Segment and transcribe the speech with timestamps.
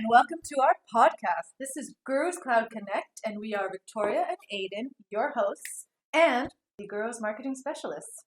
[0.00, 1.52] and welcome to our podcast.
[1.58, 6.86] This is Gurus Cloud Connect, and we are Victoria and Aiden, your hosts, and the
[6.86, 8.24] Gurus Marketing Specialists.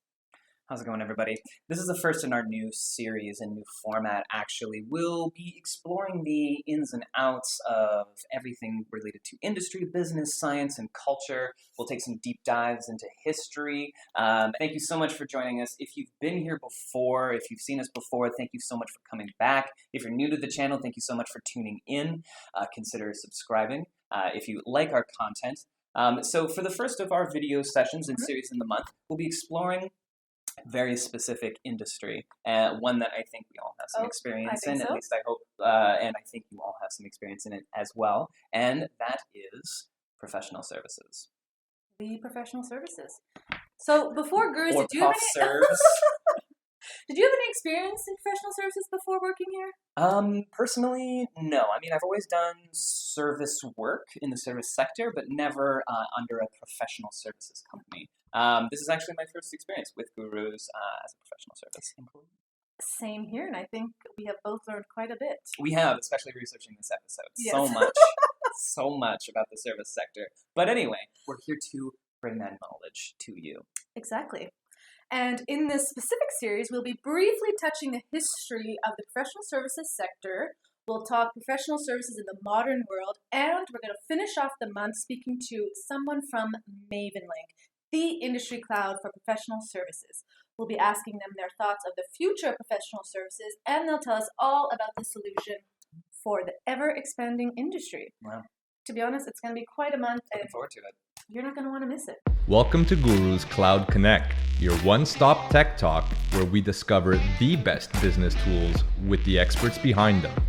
[0.70, 1.36] How's it going, everybody?
[1.68, 4.86] This is the first in our new series and new format, actually.
[4.90, 10.88] We'll be exploring the ins and outs of everything related to industry, business, science, and
[10.94, 11.54] culture.
[11.78, 13.92] We'll take some deep dives into history.
[14.16, 15.76] Um, thank you so much for joining us.
[15.80, 19.02] If you've been here before, if you've seen us before, thank you so much for
[19.12, 19.70] coming back.
[19.92, 22.24] If you're new to the channel, thank you so much for tuning in.
[22.56, 23.84] Uh, consider subscribing
[24.14, 25.60] uh, if you like our content.
[25.94, 29.18] Um, so, for the first of our video sessions and series in the month, we'll
[29.18, 29.92] be exploring
[30.66, 34.82] very specific industry, uh, one that I think we all have some Oh, experience in.
[34.82, 37.66] At least I hope, uh, and I think you all have some experience in it
[37.76, 38.30] as well.
[38.52, 39.88] And that is
[40.20, 41.30] professional services
[42.00, 43.20] The professional services.
[43.78, 45.50] So, before Gurus, or did you, have any.
[47.08, 49.72] did you have any experience in professional services before working here?
[49.96, 51.62] um, personally, no.
[51.76, 56.38] I mean, I've always done service work in the service sector, but never uh, under
[56.38, 58.10] a professional services company.
[58.34, 62.26] Um, this is actually my first experience with Gurus uh, as a professional service employee.
[62.82, 65.38] Same here, and I think we have both learned quite a bit.
[65.60, 67.94] We have, especially researching this episode, so much,
[68.56, 70.28] so much about the service sector.
[70.56, 70.98] But anyway,
[71.28, 73.62] we're here to bring that knowledge to you.
[73.96, 74.50] Exactly.
[75.14, 79.94] And in this specific series, we'll be briefly touching the history of the professional services
[79.94, 80.56] sector.
[80.88, 84.74] We'll talk professional services in the modern world, and we're going to finish off the
[84.74, 86.54] month speaking to someone from
[86.92, 87.54] MavenLink,
[87.92, 90.26] the industry cloud for professional services.
[90.58, 94.18] We'll be asking them their thoughts of the future of professional services, and they'll tell
[94.18, 95.62] us all about the solution
[96.24, 98.14] for the ever expanding industry.
[98.24, 98.42] Wow.
[98.88, 101.13] To be honest, it's going to be quite a month, and Looking forward to it.
[101.30, 102.22] You're not going to want to miss it.
[102.48, 107.92] Welcome to Guru's Cloud Connect, your one stop tech talk where we discover the best
[108.02, 110.44] business tools with the experts behind them.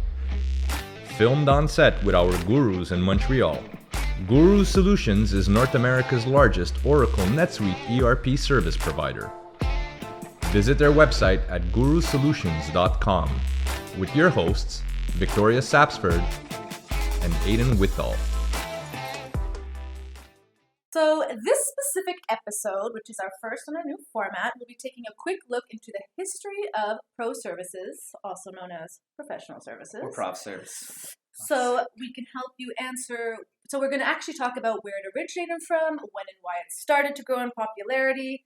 [1.17, 3.63] Filmed on set with our gurus in Montreal,
[4.27, 9.31] Guru Solutions is North America's largest Oracle NetSuite ERP service provider.
[10.47, 13.31] Visit their website at gurusolutions.com
[13.99, 14.83] with your hosts,
[15.13, 16.23] Victoria Sapsford
[17.23, 18.17] and Aidan Whitall.
[20.95, 25.03] So, this specific episode, which is our first on our new format, we'll be taking
[25.09, 29.99] a quick look into the history of pro services, also known as professional services.
[30.01, 31.17] Or prof service.
[31.33, 33.39] So, we can help you answer.
[33.69, 36.71] So, we're going to actually talk about where it originated from, when and why it
[36.71, 38.45] started to grow in popularity,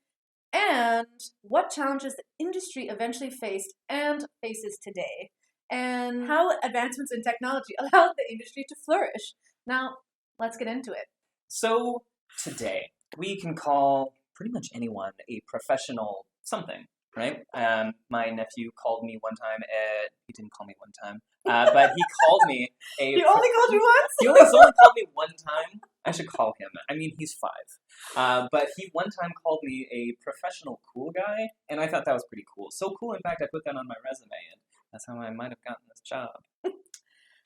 [0.51, 5.33] and what challenges the industry eventually faced and faces today,
[5.71, 9.35] and how advancements in technology allowed the industry to flourish.
[9.67, 9.97] Now,
[10.39, 11.09] let's get into it.
[11.49, 12.05] So
[12.43, 17.41] today we can call pretty much anyone a professional something, right?
[17.55, 19.61] Um, my nephew called me one time.
[19.63, 22.69] At, he didn't call me one time, uh, but he called me
[23.01, 23.05] a.
[23.15, 24.13] He only called you once?
[24.21, 25.81] He only, only called me one time.
[26.05, 26.71] I should call him.
[26.89, 27.69] I mean, he's five.
[28.17, 32.15] Uh, but he one time called me a professional cool guy, and I thought that
[32.15, 32.69] was pretty cool.
[32.71, 34.61] So cool, in fact, I put that on my resume, and
[34.93, 36.31] that's how I might have gotten this job,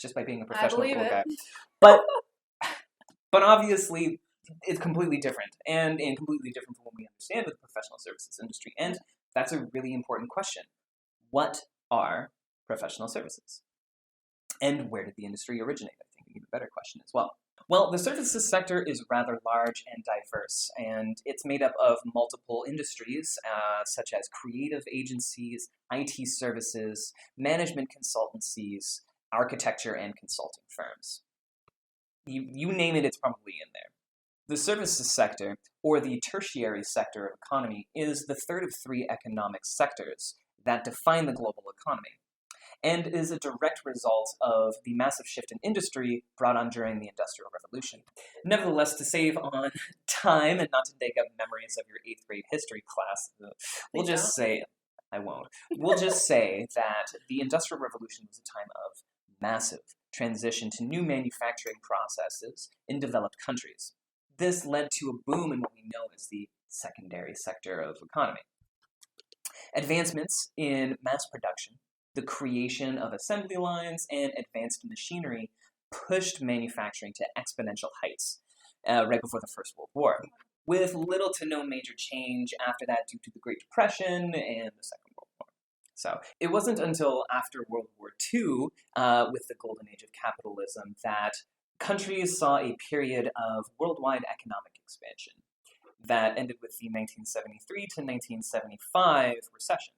[0.01, 1.11] just by being a professional cool it.
[1.11, 1.25] guy.
[1.81, 2.01] But
[3.33, 4.21] but obviously,
[4.63, 8.39] it's completely different, and and completely different from what we understand with the professional services
[8.41, 8.75] industry.
[8.79, 8.99] And
[9.35, 10.65] that's a really important question.
[11.31, 12.31] What are
[12.67, 13.63] professional services?
[14.61, 15.95] And where did the industry originate?
[16.01, 17.33] I think an even better question as well.
[17.69, 22.65] Well, the services sector is rather large and diverse, and it's made up of multiple
[22.67, 29.01] industries, uh, such as creative agencies, IT services, management consultancies,
[29.33, 31.23] architecture, and consulting firms.
[32.27, 33.92] You, you name it, it's probably in there.
[34.53, 39.65] The services sector, or the tertiary sector of economy, is the third of three economic
[39.65, 40.35] sectors
[40.67, 42.21] that define the global economy
[42.83, 47.09] and is a direct result of the massive shift in industry brought on during the
[47.09, 48.01] Industrial Revolution.
[48.45, 49.71] Nevertheless, to save on
[50.07, 53.31] time and not to dig up memories of your eighth grade history class,
[53.95, 54.65] we'll just say,
[55.11, 55.49] I won't.
[55.79, 58.99] We'll just say that the Industrial Revolution was a time of
[59.41, 63.95] massive transition to new manufacturing processes in developed countries.
[64.39, 68.41] This led to a boom in what we know as the secondary sector of economy.
[69.75, 71.77] Advancements in mass production,
[72.15, 75.51] the creation of assembly lines, and advanced machinery
[75.91, 78.41] pushed manufacturing to exponential heights
[78.89, 80.23] uh, right before the First World War,
[80.67, 84.83] with little to no major change after that due to the Great Depression and the
[84.83, 85.49] Second World War.
[85.95, 90.97] So it wasn't until after World War II, uh, with the golden age of capitalism,
[91.05, 91.33] that
[91.83, 95.33] countries saw a period of worldwide economic expansion
[96.05, 99.95] that ended with the 1973 to 1975 recession.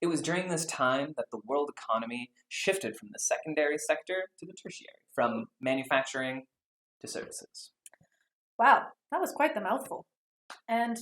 [0.00, 4.46] It was during this time that the world economy shifted from the secondary sector to
[4.46, 6.46] the tertiary, from manufacturing
[7.00, 7.70] to services.
[8.58, 10.06] Wow, that was quite the mouthful.
[10.68, 10.98] And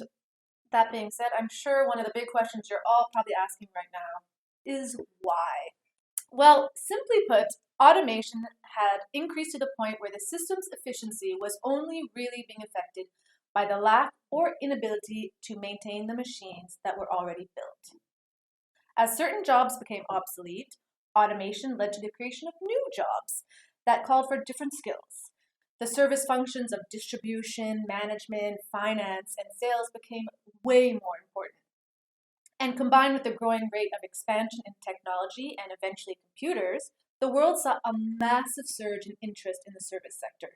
[0.71, 3.91] that being said, I'm sure one of the big questions you're all probably asking right
[3.93, 5.71] now is why?
[6.31, 7.47] Well, simply put,
[7.81, 13.07] automation had increased to the point where the system's efficiency was only really being affected
[13.55, 18.01] by the lack or inability to maintain the machines that were already built.
[18.97, 20.77] As certain jobs became obsolete,
[21.17, 23.45] automation led to the creation of new jobs
[23.87, 25.31] that called for different skills.
[25.81, 30.27] The service functions of distribution, management, finance, and sales became
[30.63, 31.57] way more important.
[32.61, 36.91] And combined with the growing rate of expansion in technology and eventually computers,
[37.21, 40.55] the world saw a massive surge in interest in the service sector.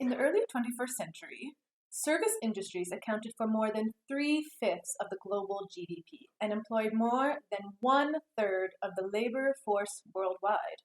[0.00, 1.52] In the early 21st century,
[1.90, 7.36] service industries accounted for more than three fifths of the global GDP and employed more
[7.50, 10.80] than one third of the labor force worldwide.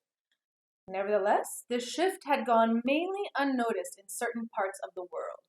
[0.88, 5.48] Nevertheless, this shift had gone mainly unnoticed in certain parts of the world.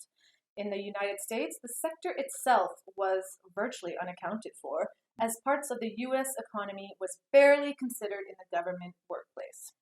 [0.56, 4.88] In the United States, the sector itself was virtually unaccounted for,
[5.20, 9.72] as parts of the US economy was barely considered in the government workplace.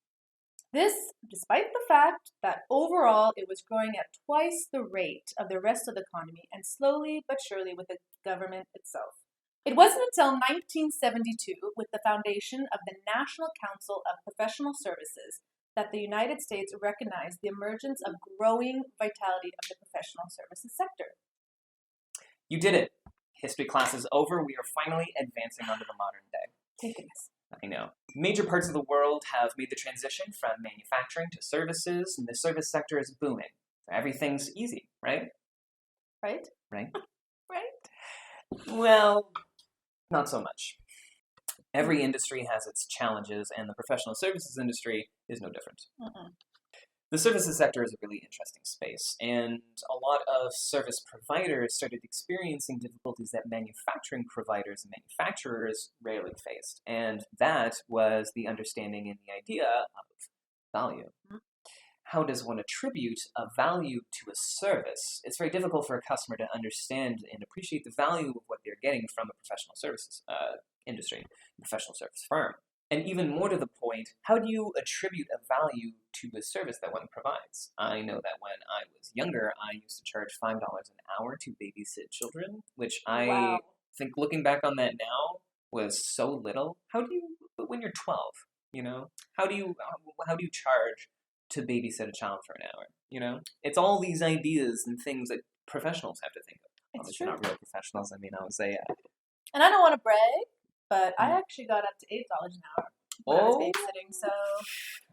[0.73, 5.61] This, despite the fact that overall it was growing at twice the rate of the
[5.61, 9.13] rest of the economy and slowly but surely with the government itself.
[9.67, 15.45] It wasn't until 1972, with the foundation of the National Council of Professional Services,
[15.77, 21.17] that the United States recognized the emergence of growing vitality of the professional services sector.
[22.49, 22.91] You did it.
[23.35, 24.45] History class is over.
[24.45, 26.53] We are finally advancing onto the modern day.
[26.81, 27.31] Thank goodness.
[27.63, 27.91] I know.
[28.15, 32.35] Major parts of the world have made the transition from manufacturing to services, and the
[32.35, 33.49] service sector is booming.
[33.91, 35.29] Everything's easy, right?
[36.23, 36.47] Right?
[36.71, 36.89] Right?
[37.51, 38.79] Right?
[38.79, 39.31] Well,
[40.11, 40.79] not so much.
[41.75, 45.83] Every industry has its challenges, and the professional services industry is no different.
[46.01, 46.31] Mm-mm.
[47.11, 49.61] The services sector is a really interesting space, and
[49.91, 56.81] a lot of service providers started experiencing difficulties that manufacturing providers and manufacturers rarely faced.
[56.87, 60.05] And that was the understanding and the idea of
[60.73, 61.11] value.
[61.31, 61.41] Mhm.
[62.05, 65.21] How does one attribute a value to a service?
[65.25, 68.81] It's very difficult for a customer to understand and appreciate the value of what they're
[68.83, 70.57] getting from a professional services uh,
[70.87, 71.25] industry,
[71.59, 72.55] professional service firm.
[72.93, 76.77] And even more to the point, how do you attribute a value to a service
[76.83, 77.73] that one provides?
[77.79, 80.61] I know that when I was younger, I used to charge $5 an
[81.19, 83.59] hour to babysit children, which I wow.
[83.97, 85.39] think looking back on that now
[85.71, 86.77] was so little.
[86.89, 87.37] How do you,
[87.67, 88.21] when you're 12,
[88.75, 89.09] you know,
[89.39, 89.75] how do you,
[90.27, 91.09] how do you charge
[91.51, 92.89] to babysit a child for an hour?
[93.09, 96.71] You know, it's all these ideas and things that professionals have to think of.
[96.93, 97.33] It's Obviously, true.
[97.33, 98.13] not real professionals.
[98.13, 98.95] I mean, I would say, uh,
[99.55, 100.19] And I don't want to brag,
[100.93, 101.39] but I Mm.
[101.39, 102.87] actually got up to $8 an hour
[103.25, 103.61] when I was Oh.
[103.61, 104.13] babysitting.
[104.13, 104.29] So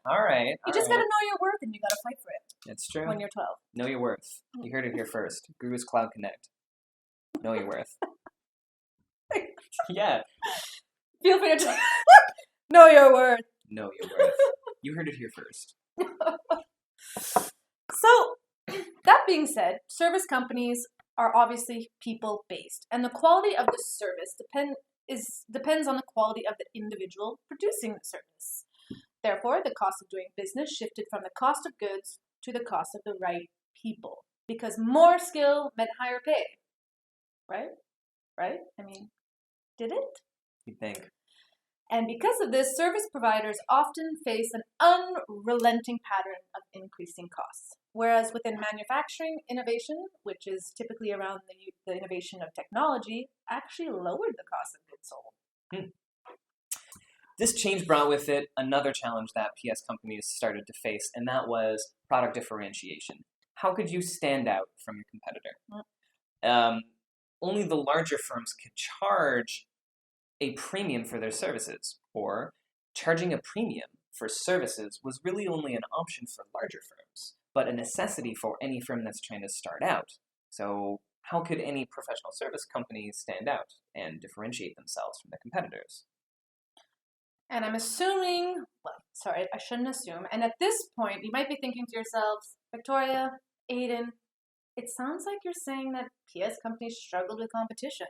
[0.05, 0.47] all right.
[0.47, 0.95] you all just right.
[0.97, 3.07] got to know your worth and you got to fight for it It's true.
[3.07, 3.47] when you're 12.
[3.75, 4.41] Know your worth.
[4.61, 5.47] You heard it here first.
[5.61, 6.49] Guru's Cloud Connect.
[7.43, 7.97] Know your worth.
[9.89, 10.23] yeah,
[11.23, 11.77] Feel free to
[12.69, 13.39] know your worth.
[13.69, 14.33] know your worth.
[14.81, 15.75] You heard it here first.
[17.91, 18.35] So,
[19.03, 20.87] that being said, service companies
[21.17, 24.75] are obviously people based, and the quality of the service depend
[25.09, 28.65] is depends on the quality of the individual producing the service.
[29.23, 32.91] Therefore, the cost of doing business shifted from the cost of goods to the cost
[32.95, 33.49] of the right
[33.83, 36.45] people, because more skill meant higher pay.
[37.49, 37.71] Right?
[38.37, 38.59] Right?
[38.79, 39.09] I mean,
[39.77, 40.19] did it?
[40.65, 41.09] You think?
[41.91, 47.73] And because of this, service providers often face an unrelenting pattern of increasing costs.
[47.93, 54.37] Whereas within manufacturing innovation, which is typically around the, the innovation of technology, actually lowered
[54.37, 54.85] the cost of
[55.73, 55.89] sold.
[57.39, 61.47] This change brought with it another challenge that PS companies started to face, and that
[61.47, 63.23] was product differentiation.
[63.55, 65.85] How could you stand out from your competitor?
[66.43, 66.81] Um,
[67.41, 69.67] only the larger firms could charge
[70.41, 72.51] a premium for their services, or
[72.93, 77.73] charging a premium for services was really only an option for larger firms, but a
[77.73, 80.09] necessity for any firm that's trying to start out.
[80.49, 86.05] So, how could any professional service company stand out and differentiate themselves from their competitors?
[87.49, 90.27] And I'm assuming, well, sorry, I shouldn't assume.
[90.31, 93.31] And at this point, you might be thinking to yourselves, Victoria,
[93.71, 94.09] Aiden,
[94.77, 98.07] it sounds like you're saying that PS companies struggled with competition.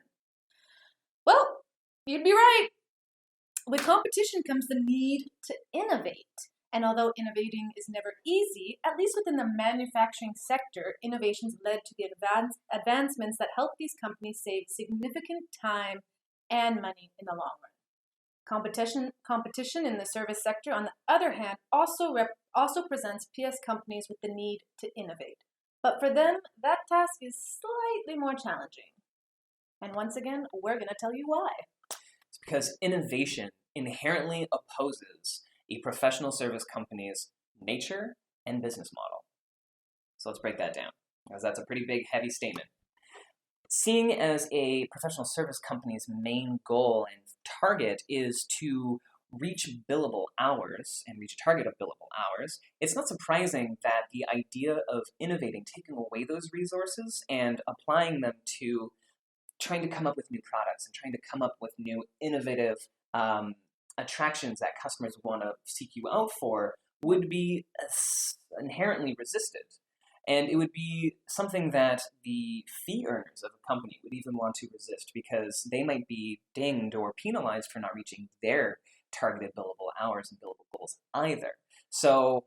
[1.26, 1.62] Well,
[2.06, 2.68] you'd be right.
[3.66, 6.26] With competition comes the need to innovate.
[6.72, 11.96] And although innovating is never easy, at least within the manufacturing sector, innovations led to
[11.98, 16.00] the advance, advancements that help these companies save significant time
[16.50, 17.74] and money in the long run.
[18.48, 23.58] Competition, competition in the service sector, on the other hand, also, rep, also presents PS
[23.66, 25.38] companies with the need to innovate.
[25.82, 28.94] But for them, that task is slightly more challenging.
[29.82, 31.50] And once again, we're going to tell you why.
[32.28, 37.30] It's because innovation inherently opposes a professional service company's
[37.62, 39.24] nature and business model.
[40.18, 40.92] So let's break that down,
[41.28, 42.68] because that's a pretty big, heavy statement.
[43.70, 47.22] Seeing as a professional service company's main goal and
[47.62, 49.00] target is to
[49.32, 54.26] reach billable hours and reach a target of billable hours, it's not surprising that the
[54.28, 58.92] idea of innovating, taking away those resources and applying them to
[59.62, 62.78] trying to come up with new products and trying to come up with new innovative
[63.14, 63.54] um,
[64.02, 67.86] attractions that customers want to seek you out for would be uh,
[68.60, 69.64] inherently resisted.
[70.28, 74.56] And it would be something that the fee earners of a company would even want
[74.56, 78.78] to resist because they might be dinged or penalized for not reaching their
[79.12, 81.54] targeted billable hours and billable goals either.
[81.90, 82.46] So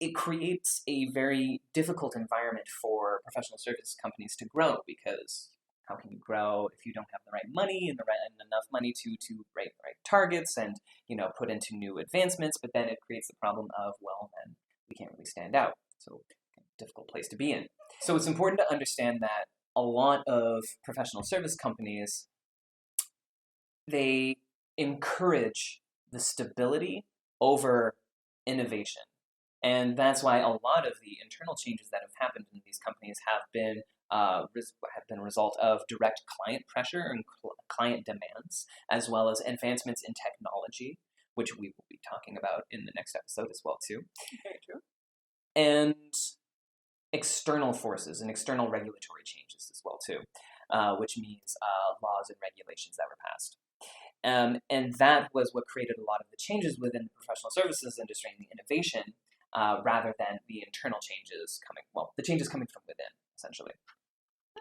[0.00, 5.50] it creates a very difficult environment for professional service companies to grow because
[5.88, 8.34] how can you grow if you don't have the right money and the right and
[8.46, 10.76] enough money to to write right targets and
[11.08, 14.54] you know put into new advancements but then it creates the problem of well then
[14.88, 15.74] we can't really stand out.
[15.98, 16.22] So
[16.78, 17.66] difficult place to be in.
[18.00, 22.26] So it's important to understand that a lot of professional service companies
[23.86, 24.36] they
[24.76, 25.80] encourage
[26.12, 27.04] the stability
[27.40, 27.94] over
[28.46, 29.02] innovation.
[29.62, 33.18] And that's why a lot of the internal changes that have happened in these companies
[33.26, 34.42] have been uh,
[34.94, 39.40] have been a result of direct client pressure and cl- client demands, as well as
[39.40, 40.98] advancements in technology,
[41.34, 44.02] which we will be talking about in the next episode as well too.
[44.44, 44.80] Very true.
[45.54, 45.94] And
[47.12, 50.18] external forces and external regulatory changes as well too,
[50.70, 53.56] uh, which means uh, laws and regulations that were passed.
[54.24, 57.98] Um, and that was what created a lot of the changes within the professional services
[58.00, 59.14] industry and the innovation,
[59.54, 63.72] uh, rather than the internal changes coming, well, the changes coming from within, essentially.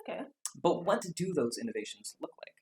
[0.08, 0.22] Okay.
[0.62, 2.54] But what do those innovations look like?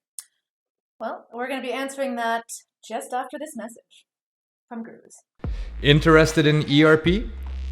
[0.99, 2.45] Well, we're going to be answering that
[2.87, 4.05] just after this message
[4.69, 5.23] from Gurus.
[5.81, 7.25] Interested in ERP?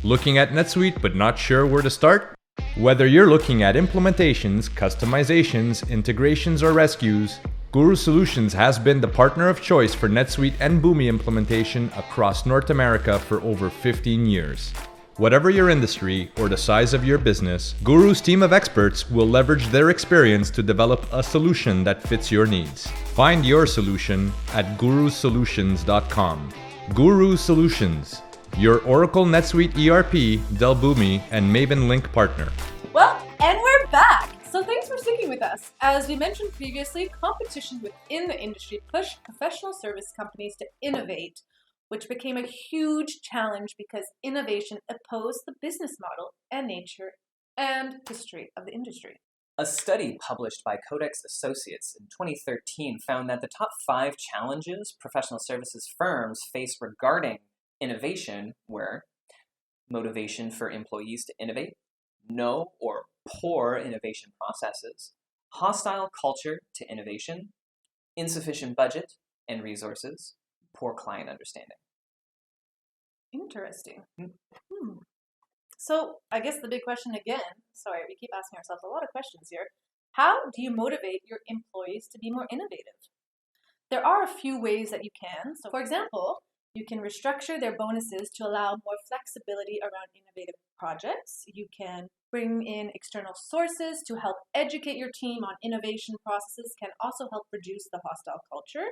[0.04, 2.36] Looking at NetSuite but not sure where to start?
[2.76, 7.40] Whether you're looking at implementations, customizations, integrations, or rescues,
[7.72, 12.70] Guru Solutions has been the partner of choice for NetSuite and Boomi implementation across North
[12.70, 14.74] America for over 15 years.
[15.18, 19.68] Whatever your industry or the size of your business, Guru's team of experts will leverage
[19.68, 22.88] their experience to develop a solution that fits your needs.
[23.14, 26.50] Find your solution at gurusolutions.com.
[26.96, 28.24] Guru Solutions,
[28.58, 32.52] your Oracle NetSuite ERP, Dell Boomi, and Maven Link partner.
[32.92, 34.32] Well, and we're back.
[34.50, 35.74] So thanks for sticking with us.
[35.82, 41.44] As we mentioned previously, competition within the industry pushed professional service companies to innovate
[41.90, 47.12] which became a huge challenge because innovation opposed the business model and nature
[47.58, 49.20] and history of the industry.
[49.58, 55.40] A study published by Codex Associates in 2013 found that the top five challenges professional
[55.40, 57.38] services firms face regarding
[57.80, 59.04] innovation were
[59.90, 61.74] motivation for employees to innovate,
[62.28, 65.14] no or poor innovation processes,
[65.50, 67.50] hostile culture to innovation,
[68.16, 69.14] insufficient budget
[69.48, 70.34] and resources,
[70.76, 71.78] poor client understanding.
[73.34, 74.04] Interesting.
[74.18, 74.98] Hmm.
[75.78, 79.10] So I guess the big question again, sorry, we keep asking ourselves a lot of
[79.10, 79.68] questions here.
[80.12, 83.00] How do you motivate your employees to be more innovative?
[83.90, 85.56] There are a few ways that you can.
[85.62, 86.38] So for example,
[86.74, 91.44] you can restructure their bonuses to allow more flexibility around innovative projects.
[91.48, 96.90] You can bring in external sources to help educate your team on innovation processes, can
[97.00, 98.90] also help reduce the hostile culture.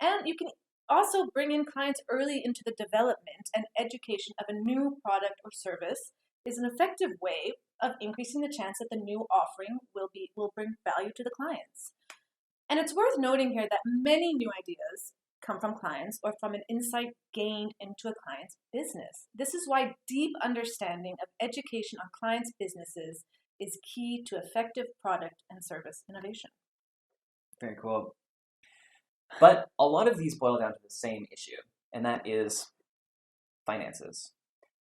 [0.00, 0.48] And you can
[0.90, 5.50] also bring in clients early into the development and education of a new product or
[5.52, 6.12] service
[6.44, 10.52] is an effective way of increasing the chance that the new offering will be will
[10.54, 11.92] bring value to the clients.
[12.68, 15.12] And it's worth noting here that many new ideas
[15.44, 19.26] come from clients or from an insight gained into a client's business.
[19.34, 23.24] This is why deep understanding of education on clients' businesses
[23.58, 26.50] is key to effective product and service innovation.
[27.60, 28.14] Very cool.
[29.38, 31.60] But a lot of these boil down to the same issue,
[31.92, 32.68] and that is
[33.64, 34.32] finances.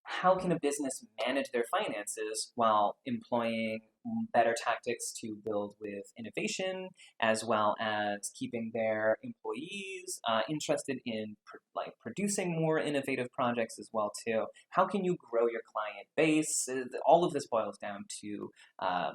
[0.04, 3.82] How can a business manage their finances while employing
[4.34, 6.90] better tactics to build with innovation,
[7.22, 11.36] as well as keeping their employees uh, interested in
[11.76, 14.46] like producing more innovative projects as well too?
[14.72, 16.68] How can you grow your client base?
[16.68, 19.12] Uh, all of this boils down to uh,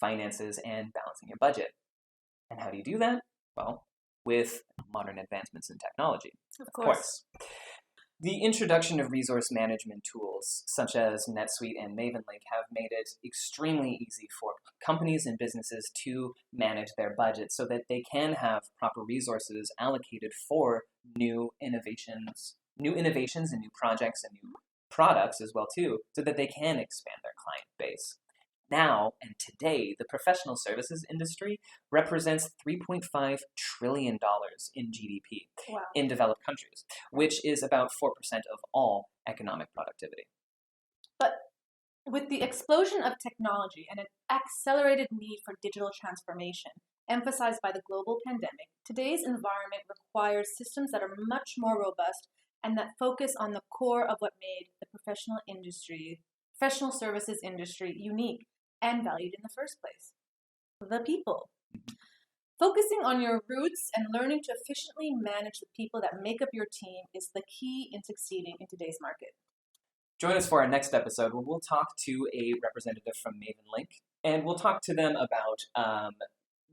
[0.00, 1.72] finances and balancing your budget.
[2.50, 3.20] And how do you do that?
[3.56, 3.84] Well,
[4.24, 4.62] with
[4.92, 6.32] modern advancements in technology.
[6.60, 7.24] Of Of course.
[8.22, 13.92] The introduction of resource management tools such as NetSuite and MavenLink have made it extremely
[13.92, 14.52] easy for
[14.84, 20.32] companies and businesses to manage their budget so that they can have proper resources allocated
[20.46, 20.82] for
[21.16, 24.52] new innovations, new innovations and new projects and new
[24.90, 28.18] products as well too, so that they can expand their client base.
[28.70, 31.58] Now and today, the professional services industry
[31.90, 34.18] represents $3.5 trillion
[34.74, 35.80] in GDP Wow.
[35.94, 40.24] in developed countries, which is about 4% of all economic productivity.
[41.18, 41.32] But
[42.06, 46.72] with the explosion of technology and an accelerated need for digital transformation
[47.08, 52.28] emphasized by the global pandemic, today's environment requires systems that are much more robust
[52.62, 56.20] and that focus on the core of what made the professional industry,
[56.56, 58.46] professional services industry unique
[58.82, 60.12] and valued in the first place.
[60.80, 61.50] The people.
[62.58, 66.66] Focusing on your roots and learning to efficiently manage the people that make up your
[66.70, 69.30] team is the key in succeeding in today's market.
[70.20, 73.86] Join us for our next episode where we'll talk to a representative from MavenLink
[74.22, 76.12] and we'll talk to them about um,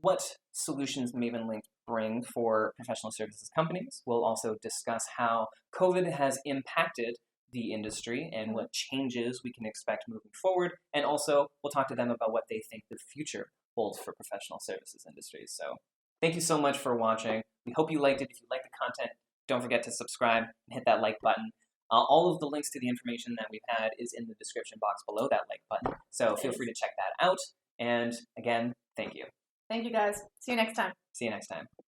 [0.00, 4.02] what solutions MavenLink bring for professional services companies.
[4.04, 7.16] We'll also discuss how COVID has impacted
[7.52, 10.72] the industry and what changes we can expect moving forward.
[10.94, 14.58] And also, we'll talk to them about what they think the future holds for professional
[14.60, 15.52] services industries.
[15.56, 15.76] So,
[16.20, 17.42] thank you so much for watching.
[17.66, 18.28] We hope you liked it.
[18.30, 21.50] If you like the content, don't forget to subscribe and hit that like button.
[21.90, 24.78] Uh, all of the links to the information that we've had is in the description
[24.80, 25.98] box below that like button.
[26.10, 27.38] So feel free to check that out.
[27.78, 29.24] And again, thank you.
[29.70, 30.20] Thank you guys.
[30.40, 30.92] See you next time.
[31.12, 31.78] See you next time.